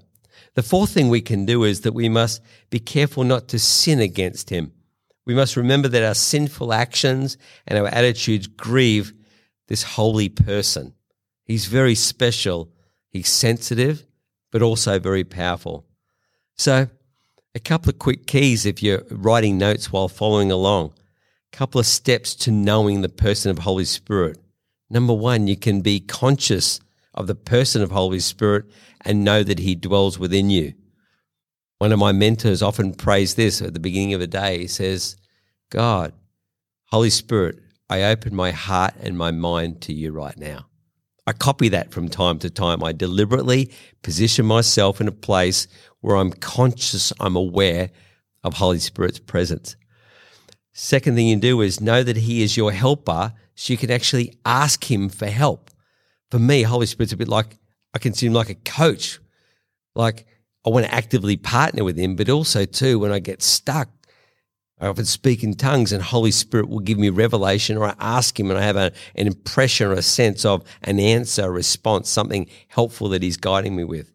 The 0.55 0.63
fourth 0.63 0.91
thing 0.91 1.09
we 1.09 1.21
can 1.21 1.45
do 1.45 1.63
is 1.63 1.81
that 1.81 1.93
we 1.93 2.09
must 2.09 2.41
be 2.69 2.79
careful 2.79 3.23
not 3.23 3.47
to 3.49 3.59
sin 3.59 3.99
against 3.99 4.49
Him. 4.49 4.71
We 5.25 5.33
must 5.33 5.55
remember 5.55 5.87
that 5.87 6.03
our 6.03 6.13
sinful 6.13 6.73
actions 6.73 7.37
and 7.65 7.79
our 7.79 7.87
attitudes 7.87 8.47
grieve 8.47 9.13
this 9.67 9.83
holy 9.83 10.29
person. 10.29 10.93
He's 11.45 11.65
very 11.65 11.95
special. 11.95 12.71
He's 13.09 13.29
sensitive, 13.29 14.05
but 14.51 14.61
also 14.61 14.99
very 14.99 15.23
powerful. 15.23 15.85
So, 16.55 16.87
a 17.55 17.59
couple 17.59 17.89
of 17.89 17.99
quick 17.99 18.25
keys 18.25 18.65
if 18.65 18.81
you're 18.81 19.03
writing 19.09 19.57
notes 19.57 19.91
while 19.91 20.07
following 20.07 20.51
along. 20.51 20.93
A 21.53 21.57
couple 21.57 21.79
of 21.79 21.85
steps 21.85 22.35
to 22.35 22.51
knowing 22.51 23.01
the 23.01 23.09
person 23.09 23.51
of 23.51 23.59
Holy 23.59 23.85
Spirit. 23.85 24.39
Number 24.89 25.13
one, 25.13 25.47
you 25.47 25.55
can 25.55 25.81
be 25.81 25.99
conscious 25.99 26.79
of 27.13 27.27
the 27.27 27.35
person 27.35 27.81
of 27.81 27.91
Holy 27.91 28.19
Spirit 28.19 28.65
and 29.05 29.23
know 29.23 29.43
that 29.43 29.59
He 29.59 29.75
dwells 29.75 30.17
within 30.17 30.49
you. 30.49 30.73
One 31.79 31.91
of 31.91 31.99
my 31.99 32.11
mentors 32.11 32.61
often 32.61 32.93
prays 32.93 33.35
this 33.35 33.61
at 33.61 33.73
the 33.73 33.79
beginning 33.79 34.13
of 34.13 34.21
a 34.21 34.27
day. 34.27 34.59
He 34.59 34.67
says, 34.67 35.17
God, 35.69 36.13
Holy 36.85 37.09
Spirit, 37.09 37.59
I 37.89 38.03
open 38.03 38.35
my 38.35 38.51
heart 38.51 38.93
and 38.99 39.17
my 39.17 39.31
mind 39.31 39.81
to 39.81 39.93
you 39.93 40.11
right 40.11 40.37
now. 40.37 40.67
I 41.25 41.33
copy 41.33 41.69
that 41.69 41.91
from 41.91 42.09
time 42.09 42.39
to 42.39 42.49
time. 42.49 42.83
I 42.83 42.91
deliberately 42.91 43.71
position 44.01 44.45
myself 44.45 44.99
in 44.99 45.07
a 45.07 45.11
place 45.11 45.67
where 46.01 46.17
I'm 46.17 46.31
conscious, 46.31 47.13
I'm 47.19 47.35
aware 47.35 47.89
of 48.43 48.55
Holy 48.55 48.79
Spirit's 48.79 49.19
presence. 49.19 49.75
Second 50.73 51.15
thing 51.15 51.27
you 51.27 51.35
do 51.37 51.61
is 51.61 51.79
know 51.79 52.03
that 52.03 52.17
He 52.17 52.43
is 52.43 52.57
your 52.57 52.71
helper 52.71 53.33
so 53.55 53.71
you 53.71 53.77
can 53.77 53.91
actually 53.91 54.37
ask 54.45 54.89
Him 54.89 55.07
for 55.07 55.27
help. 55.27 55.69
For 56.29 56.39
me, 56.39 56.63
Holy 56.63 56.87
Spirit's 56.87 57.13
a 57.13 57.17
bit 57.17 57.27
like, 57.27 57.57
I 57.93 57.99
consider 57.99 58.27
Him 58.27 58.33
like 58.33 58.49
a 58.49 58.55
coach. 58.55 59.19
Like, 59.95 60.25
I 60.65 60.69
want 60.69 60.85
to 60.85 60.93
actively 60.93 61.37
partner 61.37 61.83
with 61.83 61.97
Him, 61.97 62.15
but 62.15 62.29
also, 62.29 62.65
too, 62.65 62.99
when 62.99 63.11
I 63.11 63.19
get 63.19 63.41
stuck, 63.41 63.89
I 64.79 64.87
often 64.87 65.05
speak 65.05 65.43
in 65.43 65.53
tongues 65.53 65.93
and 65.93 66.03
Holy 66.03 66.31
Spirit 66.31 66.67
will 66.67 66.79
give 66.79 66.97
me 66.97 67.09
revelation 67.09 67.77
or 67.77 67.85
I 67.85 67.95
ask 67.99 68.37
Him 68.37 68.49
and 68.49 68.59
I 68.59 68.63
have 68.63 68.75
a, 68.75 68.91
an 69.15 69.27
impression 69.27 69.87
or 69.87 69.93
a 69.93 70.01
sense 70.01 70.43
of 70.43 70.63
an 70.81 70.99
answer, 70.99 71.43
a 71.43 71.51
response, 71.51 72.09
something 72.09 72.49
helpful 72.67 73.09
that 73.09 73.23
He's 73.23 73.37
guiding 73.37 73.75
me 73.75 73.83
with. 73.83 74.11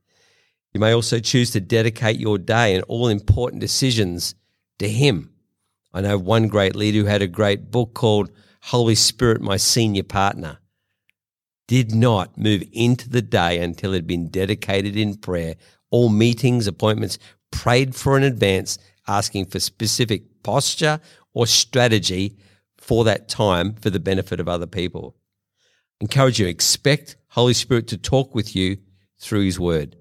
You 0.75 0.81
may 0.81 0.93
also 0.93 1.21
choose 1.21 1.51
to 1.53 1.61
dedicate 1.61 2.21
your 2.21 2.39
day 2.39 2.75
and 2.75 2.85
all 2.85 3.09
important 3.09 3.61
decisions 3.61 4.35
to 4.79 4.89
Him. 4.89 5.33
I 5.95 6.03
know 6.03 6.19
one 6.19 6.49
great 6.49 6.77
leader 6.77 6.99
who 6.99 7.05
had 7.07 7.23
a 7.23 7.29
great 7.29 7.71
book 7.71 7.95
called 7.95 8.31
Holy 8.65 8.95
Spirit, 8.95 9.41
My 9.41 9.57
Senior 9.57 10.03
Partner. 10.03 10.59
Did 11.69 11.95
not 11.95 12.37
move 12.37 12.65
into 12.73 13.09
the 13.09 13.23
day 13.23 13.61
until 13.61 13.93
it 13.93 13.99
had 13.99 14.07
been 14.07 14.29
dedicated 14.29 14.97
in 14.97 15.17
prayer. 15.17 15.55
All 15.91 16.09
meetings, 16.09 16.67
appointments, 16.67 17.19
prayed 17.53 17.95
for 17.95 18.17
in 18.17 18.25
advance, 18.25 18.79
asking 19.07 19.47
for 19.47 19.61
specific 19.61 20.43
posture 20.43 20.99
or 21.33 21.47
strategy 21.47 22.37
for 22.79 23.05
that 23.05 23.29
time 23.29 23.75
for 23.75 23.91
the 23.91 24.01
benefit 24.01 24.41
of 24.41 24.49
other 24.49 24.67
people. 24.67 25.15
Encourage 26.01 26.41
you, 26.41 26.47
expect 26.47 27.17
Holy 27.29 27.55
Spirit 27.55 27.87
to 27.89 27.99
talk 27.99 28.35
with 28.35 28.57
you 28.57 28.79
through 29.19 29.45
His 29.45 29.61
Word. 29.61 29.97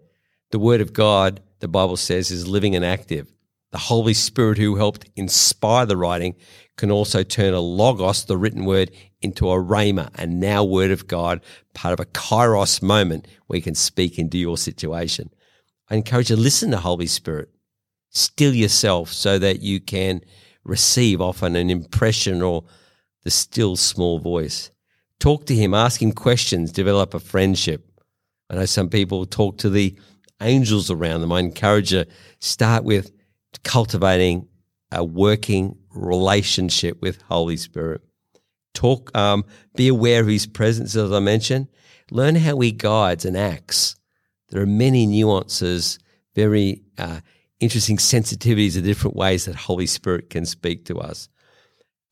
The 0.52 0.60
Word 0.60 0.80
of 0.80 0.94
God, 0.94 1.42
the 1.60 1.68
Bible 1.68 1.98
says, 1.98 2.32
is 2.32 2.48
living 2.48 2.76
and 2.76 2.86
active. 2.86 3.34
The 3.72 3.78
Holy 3.78 4.14
Spirit 4.14 4.58
who 4.58 4.76
helped 4.76 5.10
inspire 5.16 5.86
the 5.86 5.98
writing 5.98 6.36
can 6.78 6.92
also 6.92 7.24
turn 7.24 7.54
a 7.54 7.60
logos, 7.60 8.24
the 8.26 8.38
written 8.38 8.66
word, 8.66 8.92
into 9.22 9.50
a 9.50 9.56
rhema, 9.56 10.10
a 10.16 10.26
now 10.26 10.64
word 10.64 10.92
of 10.92 11.08
God, 11.08 11.42
part 11.74 11.94
of 11.94 12.00
a 12.00 12.06
kairos 12.06 12.82
moment 12.82 13.28
where 13.48 13.58
you 13.58 13.64
can 13.64 13.76
speak 13.76 14.18
into 14.18 14.38
your 14.38 14.58
situation. 14.58 15.30
I 15.90 15.96
encourage 15.96 16.30
you 16.30 16.36
to 16.36 16.42
listen 16.42 16.72
to 16.72 16.78
Holy 16.78 17.08
Spirit. 17.08 17.50
Still 18.10 18.54
yourself 18.54 19.12
so 19.12 19.38
that 19.40 19.62
you 19.62 19.80
can 19.80 20.22
receive 20.64 21.20
often 21.20 21.56
an 21.56 21.70
impression 21.70 22.42
or 22.42 22.64
the 23.24 23.32
still 23.32 23.76
small 23.76 24.20
voice. 24.20 24.72
Talk 25.20 25.46
to 25.48 25.56
him, 25.56 25.74
ask 25.74 26.02
him 26.02 26.12
questions, 26.12 26.72
develop 26.72 27.14
a 27.14 27.20
friendship. 27.20 27.90
I 28.50 28.56
know 28.56 28.66
some 28.66 28.90
people 28.90 29.26
talk 29.26 29.58
to 29.60 29.70
the 29.70 29.98
angels 30.42 30.92
around 30.92 31.22
them. 31.22 31.32
I 31.32 31.40
encourage 31.40 31.92
you 31.92 32.06
start 32.40 32.84
with 32.84 33.12
cultivating 33.64 34.48
a 34.92 35.04
working 35.04 35.78
relationship 35.94 37.02
with 37.02 37.22
Holy 37.24 37.58
Spirit. 37.58 38.02
Talk, 38.74 39.16
um, 39.18 39.44
be 39.76 39.88
aware 39.88 40.22
of 40.22 40.28
His 40.28 40.46
presence, 40.46 40.96
as 40.96 41.12
I 41.12 41.20
mentioned. 41.20 41.68
Learn 42.12 42.36
how 42.36 42.60
He 42.60 42.72
guides 42.72 43.26
and 43.26 43.38
acts. 43.38 43.96
There 44.50 44.62
are 44.62 44.68
many 44.68 45.06
nuances, 45.06 46.00
very 46.36 46.84
uh, 46.98 47.20
interesting 47.60 47.98
sensitivities 47.98 48.78
of 48.78 48.84
different 48.84 49.16
ways 49.16 49.46
that 49.46 49.56
Holy 49.56 49.88
Spirit 49.88 50.30
can 50.30 50.46
speak 50.46 50.86
to 50.86 51.00
us. 51.00 51.28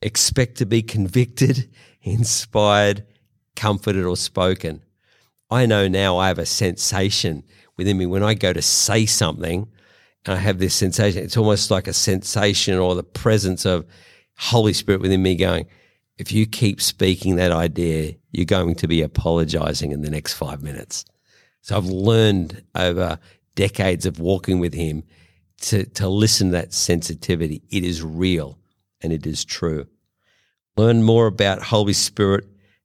Expect 0.02 0.56
to 0.58 0.66
be 0.66 0.82
convicted, 0.82 1.70
inspired, 2.02 3.06
comforted, 3.54 4.04
or 4.04 4.16
spoken. 4.16 4.82
I 5.50 5.66
know 5.66 5.86
now 5.86 6.18
I 6.18 6.28
have 6.28 6.40
a 6.40 6.46
sensation 6.46 7.44
within 7.76 7.98
me 7.98 8.06
when 8.06 8.22
I 8.22 8.34
go 8.34 8.52
to 8.52 8.62
say 8.62 9.06
something 9.06 9.68
I 10.28 10.36
have 10.36 10.58
this 10.58 10.74
sensation. 10.74 11.22
It's 11.22 11.36
almost 11.36 11.70
like 11.70 11.86
a 11.86 11.92
sensation 11.92 12.78
or 12.78 12.94
the 12.94 13.02
presence 13.02 13.64
of 13.64 13.86
Holy 14.36 14.72
Spirit 14.72 15.00
within 15.00 15.22
me 15.22 15.36
going, 15.36 15.66
if 16.18 16.32
you 16.32 16.46
keep 16.46 16.80
speaking 16.80 17.36
that 17.36 17.52
idea, 17.52 18.14
you're 18.32 18.44
going 18.44 18.74
to 18.76 18.88
be 18.88 19.02
apologizing 19.02 19.92
in 19.92 20.02
the 20.02 20.10
next 20.10 20.34
five 20.34 20.62
minutes. 20.62 21.04
So 21.60 21.76
I've 21.76 21.86
learned 21.86 22.62
over 22.74 23.18
decades 23.54 24.06
of 24.06 24.20
walking 24.20 24.60
with 24.60 24.74
him 24.74 25.04
to, 25.62 25.84
to 25.84 26.08
listen 26.08 26.48
to 26.48 26.52
that 26.52 26.72
sensitivity. 26.72 27.62
It 27.70 27.84
is 27.84 28.02
real 28.02 28.58
and 29.00 29.12
it 29.12 29.26
is 29.26 29.44
true. 29.44 29.86
Learn 30.76 31.02
more 31.02 31.26
about 31.26 31.62
Holy 31.62 31.94
Spirit 31.94 32.44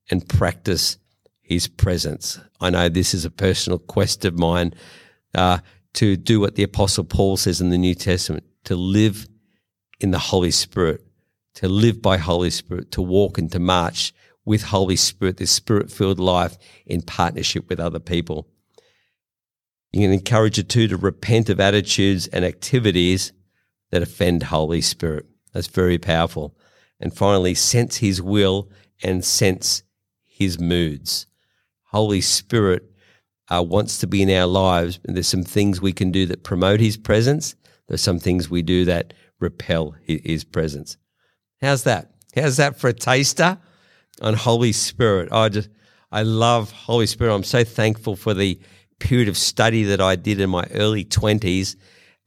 and 0.10 0.27
practice 0.27 0.98
his 1.41 1.67
presence. 1.67 2.39
I 2.60 2.69
know 2.69 2.89
this 2.89 3.13
is 3.13 3.25
a 3.25 3.29
personal 3.29 3.79
quest 3.79 4.24
of 4.24 4.38
mine. 4.38 4.74
Uh, 5.36 5.60
to 5.93 6.15
do 6.15 6.39
what 6.39 6.55
the 6.55 6.63
Apostle 6.63 7.03
Paul 7.03 7.38
says 7.38 7.62
in 7.62 7.69
the 7.69 7.77
New 7.77 7.95
Testament 7.95 8.45
to 8.65 8.75
live 8.75 9.27
in 10.00 10.12
the 10.12 10.19
Holy 10.19 10.51
Spirit, 10.51 11.01
to 11.55 11.67
live 11.67 12.01
by 12.01 12.17
Holy 12.17 12.50
Spirit, 12.50 12.91
to 12.91 13.01
walk 13.01 13.38
and 13.38 13.51
to 13.51 13.60
march 13.60 14.13
with 14.45 14.63
Holy 14.63 14.95
Spirit, 14.95 15.38
this 15.38 15.51
spirit 15.51 15.91
filled 15.91 16.19
life 16.19 16.57
in 16.86 17.01
partnership 17.01 17.69
with 17.69 17.79
other 17.79 18.00
people. 18.00 18.48
You 19.91 20.01
can 20.01 20.13
encourage 20.13 20.57
you 20.57 20.63
too 20.63 20.88
to 20.88 20.98
repent 20.98 21.50
of 21.50 21.60
attitudes 21.60 22.27
and 22.27 22.45
activities 22.45 23.33
that 23.91 24.01
offend 24.01 24.43
Holy 24.43 24.81
Spirit. 24.81 25.25
That's 25.53 25.67
very 25.67 25.98
powerful. 25.98 26.55
And 27.00 27.13
finally, 27.13 27.53
sense 27.55 27.98
His 27.98 28.21
will 28.21 28.69
and 29.03 29.24
sense 29.24 29.83
His 30.24 30.60
moods. 30.60 31.27
Holy 31.91 32.21
Spirit 32.21 32.90
uh, 33.50 33.63
wants 33.63 33.98
to 34.00 34.07
be 34.07 34.21
in 34.21 34.29
our 34.29 34.45
lives. 34.45 35.00
And 35.05 35.15
there's 35.15 35.27
some 35.27 35.43
things 35.43 35.81
we 35.81 35.93
can 35.93 36.12
do 36.12 36.25
that 36.27 36.43
promote 36.43 36.79
his 36.79 36.98
presence. 36.98 37.55
There's 37.88 38.01
some 38.01 38.19
things 38.19 38.50
we 38.50 38.62
do 38.62 38.86
that 38.86 39.13
repel 39.39 39.95
his 40.03 40.43
presence. 40.43 40.98
How's 41.62 41.83
that? 41.83 42.12
How's 42.36 42.57
that 42.57 42.79
for 42.79 42.88
a 42.88 42.93
taster 42.93 43.57
on 44.21 44.33
Holy 44.33 44.71
Spirit? 44.71 45.31
I 45.31 45.50
just, 45.50 45.69
I 46.12 46.24
love 46.24 46.71
Holy 46.71 47.07
Spirit. 47.07 47.33
I'm 47.33 47.43
so 47.43 47.63
thankful 47.63 48.15
for 48.15 48.33
the 48.33 48.60
period 49.00 49.27
of 49.27 49.38
study 49.38 49.83
that 49.83 50.00
I 50.00 50.15
did 50.15 50.39
in 50.39 50.50
my 50.50 50.65
early 50.74 51.03
20s. 51.03 51.75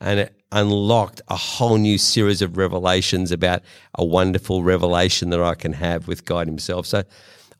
And 0.00 0.20
it, 0.20 0.44
unlocked 0.54 1.20
a 1.28 1.36
whole 1.36 1.76
new 1.76 1.98
series 1.98 2.40
of 2.40 2.56
revelations 2.56 3.32
about 3.32 3.60
a 3.96 4.04
wonderful 4.04 4.62
revelation 4.62 5.30
that 5.30 5.42
I 5.42 5.54
can 5.54 5.72
have 5.72 6.06
with 6.06 6.24
God 6.24 6.46
Himself. 6.46 6.86
So 6.86 7.02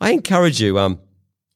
I 0.01 0.13
encourage 0.13 0.63
you. 0.63 0.79
Um, 0.79 1.01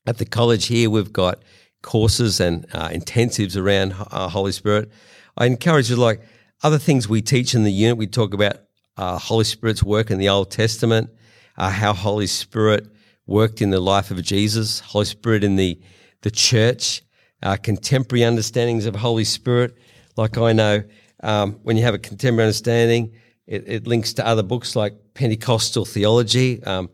at 0.07 0.19
the 0.19 0.25
college 0.25 0.67
here, 0.67 0.91
we've 0.91 1.13
got 1.13 1.43
courses 1.83 2.41
and 2.41 2.67
uh, 2.73 2.89
intensives 2.89 3.57
around 3.57 3.95
uh, 4.11 4.29
Holy 4.29 4.53
Spirit. 4.53 4.91
I 5.37 5.47
encourage 5.47 5.91
you, 5.91 5.97
like 5.97 6.21
other 6.63 6.79
things 6.79 7.09
we 7.09 7.23
teach 7.23 7.55
in 7.55 7.65
the 7.65 7.73
unit, 7.73 7.97
we 7.97 8.07
talk 8.07 8.35
about 8.35 8.57
uh, 8.97 9.19
Holy 9.19 9.45
Spirit's 9.45 9.83
work 9.83 10.11
in 10.11 10.19
the 10.19 10.29
Old 10.29 10.51
Testament, 10.51 11.11
uh, 11.57 11.71
how 11.71 11.93
Holy 11.93 12.27
Spirit 12.27 12.89
worked 13.27 13.63
in 13.63 13.71
the 13.71 13.81
life 13.81 14.11
of 14.11 14.23
Jesus, 14.23 14.81
Holy 14.81 15.05
Spirit 15.05 15.45
in 15.45 15.57
the 15.57 15.81
the 16.23 16.31
church, 16.31 17.03
uh, 17.43 17.57
contemporary 17.57 18.25
understandings 18.25 18.87
of 18.87 18.97
Holy 18.97 19.25
Spirit. 19.25 19.79
Like 20.17 20.37
I 20.37 20.53
know, 20.53 20.83
um, 21.23 21.61
when 21.63 21.77
you 21.77 21.85
have 21.85 21.95
a 21.95 21.99
contemporary 21.99 22.47
understanding, 22.47 23.13
it, 23.47 23.65
it, 23.67 23.87
links 23.87 24.13
to 24.15 24.27
other 24.27 24.43
books 24.43 24.77
like 24.77 24.95
Pentecostal 25.15 25.85
theology. 25.85 26.63
Um, 26.65 26.91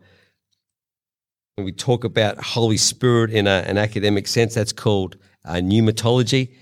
when 1.55 1.63
we 1.63 1.71
talk 1.71 2.03
about 2.03 2.37
Holy 2.43 2.75
Spirit 2.75 3.31
in 3.31 3.47
a, 3.47 3.63
an 3.65 3.77
academic 3.77 4.27
sense, 4.27 4.55
that's 4.55 4.73
called 4.73 5.15
uh, 5.45 5.53
pneumatology. 5.53 6.53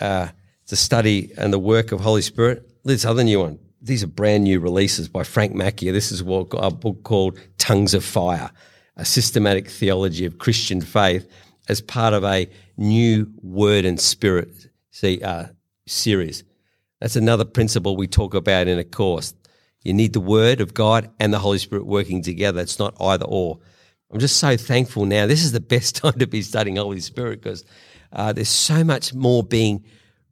Uh, 0.00 0.28
a 0.68 0.74
study 0.74 1.30
and 1.38 1.52
the 1.52 1.60
work 1.60 1.92
of 1.92 2.00
Holy 2.00 2.22
Spirit. 2.22 2.68
This 2.84 3.04
other 3.04 3.22
new 3.22 3.38
one. 3.38 3.60
These 3.80 4.02
are 4.02 4.08
brand 4.08 4.42
new 4.42 4.58
releases 4.58 5.08
by 5.08 5.22
Frank 5.22 5.54
Macchia. 5.54 5.92
This 5.92 6.10
is 6.10 6.24
what, 6.24 6.48
a 6.54 6.72
book 6.72 7.04
called 7.04 7.38
Tongues 7.56 7.94
of 7.94 8.04
Fire, 8.04 8.50
a 8.96 9.04
systematic 9.04 9.68
theology 9.68 10.26
of 10.26 10.38
Christian 10.38 10.80
faith 10.80 11.30
as 11.68 11.80
part 11.80 12.12
of 12.12 12.24
a 12.24 12.50
new 12.76 13.32
word 13.42 13.84
and 13.84 14.00
spirit 14.00 14.48
see, 14.90 15.22
uh, 15.22 15.46
series. 15.86 16.42
That's 17.00 17.14
another 17.14 17.44
principle 17.44 17.96
we 17.96 18.08
talk 18.08 18.34
about 18.34 18.66
in 18.66 18.76
a 18.76 18.84
course. 18.84 19.34
You 19.84 19.94
need 19.94 20.14
the 20.14 20.20
word 20.20 20.60
of 20.60 20.74
God 20.74 21.12
and 21.20 21.32
the 21.32 21.38
Holy 21.38 21.58
Spirit 21.58 21.86
working 21.86 22.22
together. 22.22 22.60
It's 22.60 22.80
not 22.80 22.96
either 23.00 23.26
or. 23.28 23.60
I'm 24.16 24.20
just 24.20 24.38
so 24.38 24.56
thankful 24.56 25.04
now. 25.04 25.26
This 25.26 25.44
is 25.44 25.52
the 25.52 25.60
best 25.60 25.96
time 26.02 26.14
to 26.20 26.26
be 26.26 26.40
studying 26.40 26.76
Holy 26.76 27.00
Spirit 27.00 27.42
because 27.42 27.66
uh, 28.14 28.32
there's 28.32 28.48
so 28.48 28.82
much 28.82 29.12
more 29.12 29.42
being 29.42 29.84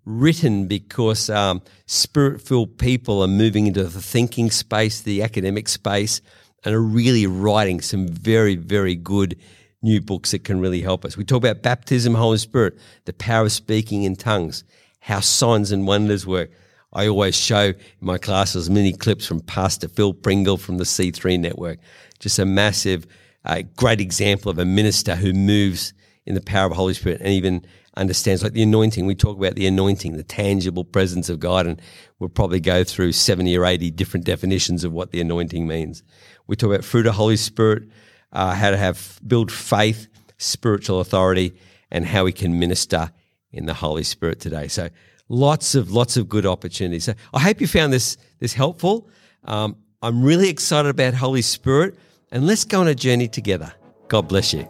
written 0.07 0.67
because 0.69 1.29
um, 1.29 1.61
spirit 1.85 2.41
filled 2.41 2.79
people 2.79 3.23
are 3.23 3.29
moving 3.29 3.67
into 3.67 3.85
the 3.85 4.00
thinking 4.00 4.50
space, 4.50 5.03
the 5.03 5.23
academic 5.23 5.69
space, 5.69 6.23
and 6.64 6.75
are 6.75 6.81
really 6.81 7.26
writing 7.26 7.83
some 7.83 8.09
very, 8.09 8.57
very 8.57 8.95
good 8.95 9.38
new 9.83 10.00
books 10.00 10.31
that 10.31 10.45
can 10.45 10.61
really 10.61 10.81
help 10.81 11.05
us. 11.05 11.19
We 11.19 11.25
talk 11.25 11.43
about 11.45 11.61
baptism, 11.61 12.14
Holy 12.14 12.38
Spirit, 12.38 12.79
the 13.05 13.12
power 13.12 13.45
of 13.45 13.53
speaking 13.53 14.05
in 14.05 14.17
tongues, 14.17 14.64
how 15.00 15.21
signs 15.21 15.73
and 15.73 15.87
wonders 15.87 16.26
work. 16.26 16.50
I 16.95 17.07
always 17.07 17.37
show 17.37 17.64
in 17.64 17.76
my 18.00 18.17
classes 18.17 18.71
many 18.71 18.95
clips 18.95 19.26
from 19.26 19.41
Pastor 19.41 19.88
Phil 19.88 20.14
Pringle 20.14 20.57
from 20.57 20.79
the 20.79 20.85
C3 20.85 21.38
network. 21.38 21.81
Just 22.19 22.38
a 22.38 22.47
massive, 22.47 23.07
uh, 23.45 23.63
great 23.77 24.01
example 24.01 24.51
of 24.51 24.59
a 24.59 24.65
minister 24.65 25.17
who 25.17 25.33
moves 25.33 25.93
in 26.27 26.35
the 26.35 26.41
power 26.41 26.65
of 26.65 26.71
the 26.71 26.77
Holy 26.77 26.95
Spirit 26.95 27.21
and 27.21 27.31
even 27.31 27.65
understands 27.97 28.43
like 28.43 28.53
the 28.53 28.63
anointing. 28.63 29.07
We 29.07 29.15
talk 29.15 29.37
about 29.37 29.55
the 29.55 29.67
anointing, 29.67 30.17
the 30.17 30.23
tangible 30.23 30.85
presence 30.85 31.29
of 31.29 31.39
God, 31.39 31.67
and 31.67 31.81
we'll 32.19 32.31
probably 32.31 32.61
go 32.61 32.85
through 32.85 33.13
70 33.13 33.57
or 33.57 33.65
80 33.65 33.91
different 33.91 34.27
definitions 34.27 34.85
of 34.85 34.93
what 34.93 35.11
the 35.11 35.21
anointing 35.21 35.67
means. 35.67 36.03
We 36.47 36.57
talk 36.57 36.71
about 36.71 36.85
fruit 36.85 37.07
of 37.07 37.13
the 37.13 37.19
Holy 37.19 37.37
Spirit, 37.37 37.85
uh, 38.33 38.55
how 38.55 38.71
to 38.71 38.77
have 38.77 39.21
build 39.27 39.53
faith, 39.53 40.09
spiritual 40.39 41.01
authority, 41.01 41.55
and 41.91 42.07
how 42.07 42.25
we 42.25 42.33
can 42.33 42.59
minister 42.59 43.13
in 43.53 43.67
the 43.67 43.75
Holy 43.75 44.03
Spirit 44.03 44.41
today. 44.41 44.69
So 44.69 44.89
lots 45.29 45.75
of 45.75 45.91
lots 45.91 46.17
of 46.17 46.29
good 46.29 46.47
opportunities. 46.47 47.05
So 47.05 47.15
I 47.33 47.41
hope 47.41 47.61
you 47.61 47.67
found 47.67 47.93
this 47.93 48.17
this 48.41 48.53
helpful. 48.53 49.09
Um, 49.45 49.77
I'm 50.03 50.23
really 50.23 50.51
excited 50.51 50.89
about 50.89 51.15
Holy 51.15 51.43
Spirit, 51.43 51.97
and 52.35 52.47
let's 52.49 52.64
go 52.64 52.81
on 52.81 52.88
a 52.88 52.94
journey 52.94 53.29
together. 53.29 53.73
God 54.09 54.29
bless 54.29 54.53
you. 54.53 54.68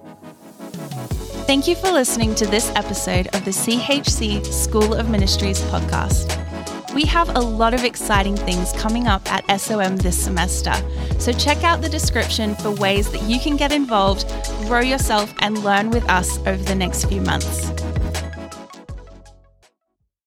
Thank 1.47 1.67
you 1.67 1.75
for 1.75 1.91
listening 1.91 2.35
to 2.37 2.47
this 2.47 2.71
episode 2.77 3.27
of 3.29 3.45
the 3.45 3.51
CHC 3.51 4.45
School 4.45 4.95
of 4.95 5.11
Ministries 5.11 5.61
podcast. 5.63 6.41
We 6.95 7.05
have 7.07 7.35
a 7.35 7.41
lot 7.41 7.75
of 7.75 7.83
exciting 7.83 8.37
things 8.37 8.73
coming 8.75 9.09
up 9.09 9.23
at 9.33 9.61
SOM 9.61 9.97
this 9.97 10.23
semester, 10.23 10.75
so 11.19 11.33
check 11.33 11.65
out 11.65 11.81
the 11.81 11.89
description 11.89 12.55
for 12.55 12.71
ways 12.71 13.11
that 13.11 13.23
you 13.23 13.41
can 13.41 13.57
get 13.57 13.73
involved, 13.73 14.29
grow 14.67 14.81
yourself, 14.81 15.35
and 15.41 15.65
learn 15.65 15.91
with 15.91 16.09
us 16.09 16.39
over 16.47 16.63
the 16.63 16.75
next 16.75 17.07
few 17.07 17.21
months. 17.23 17.71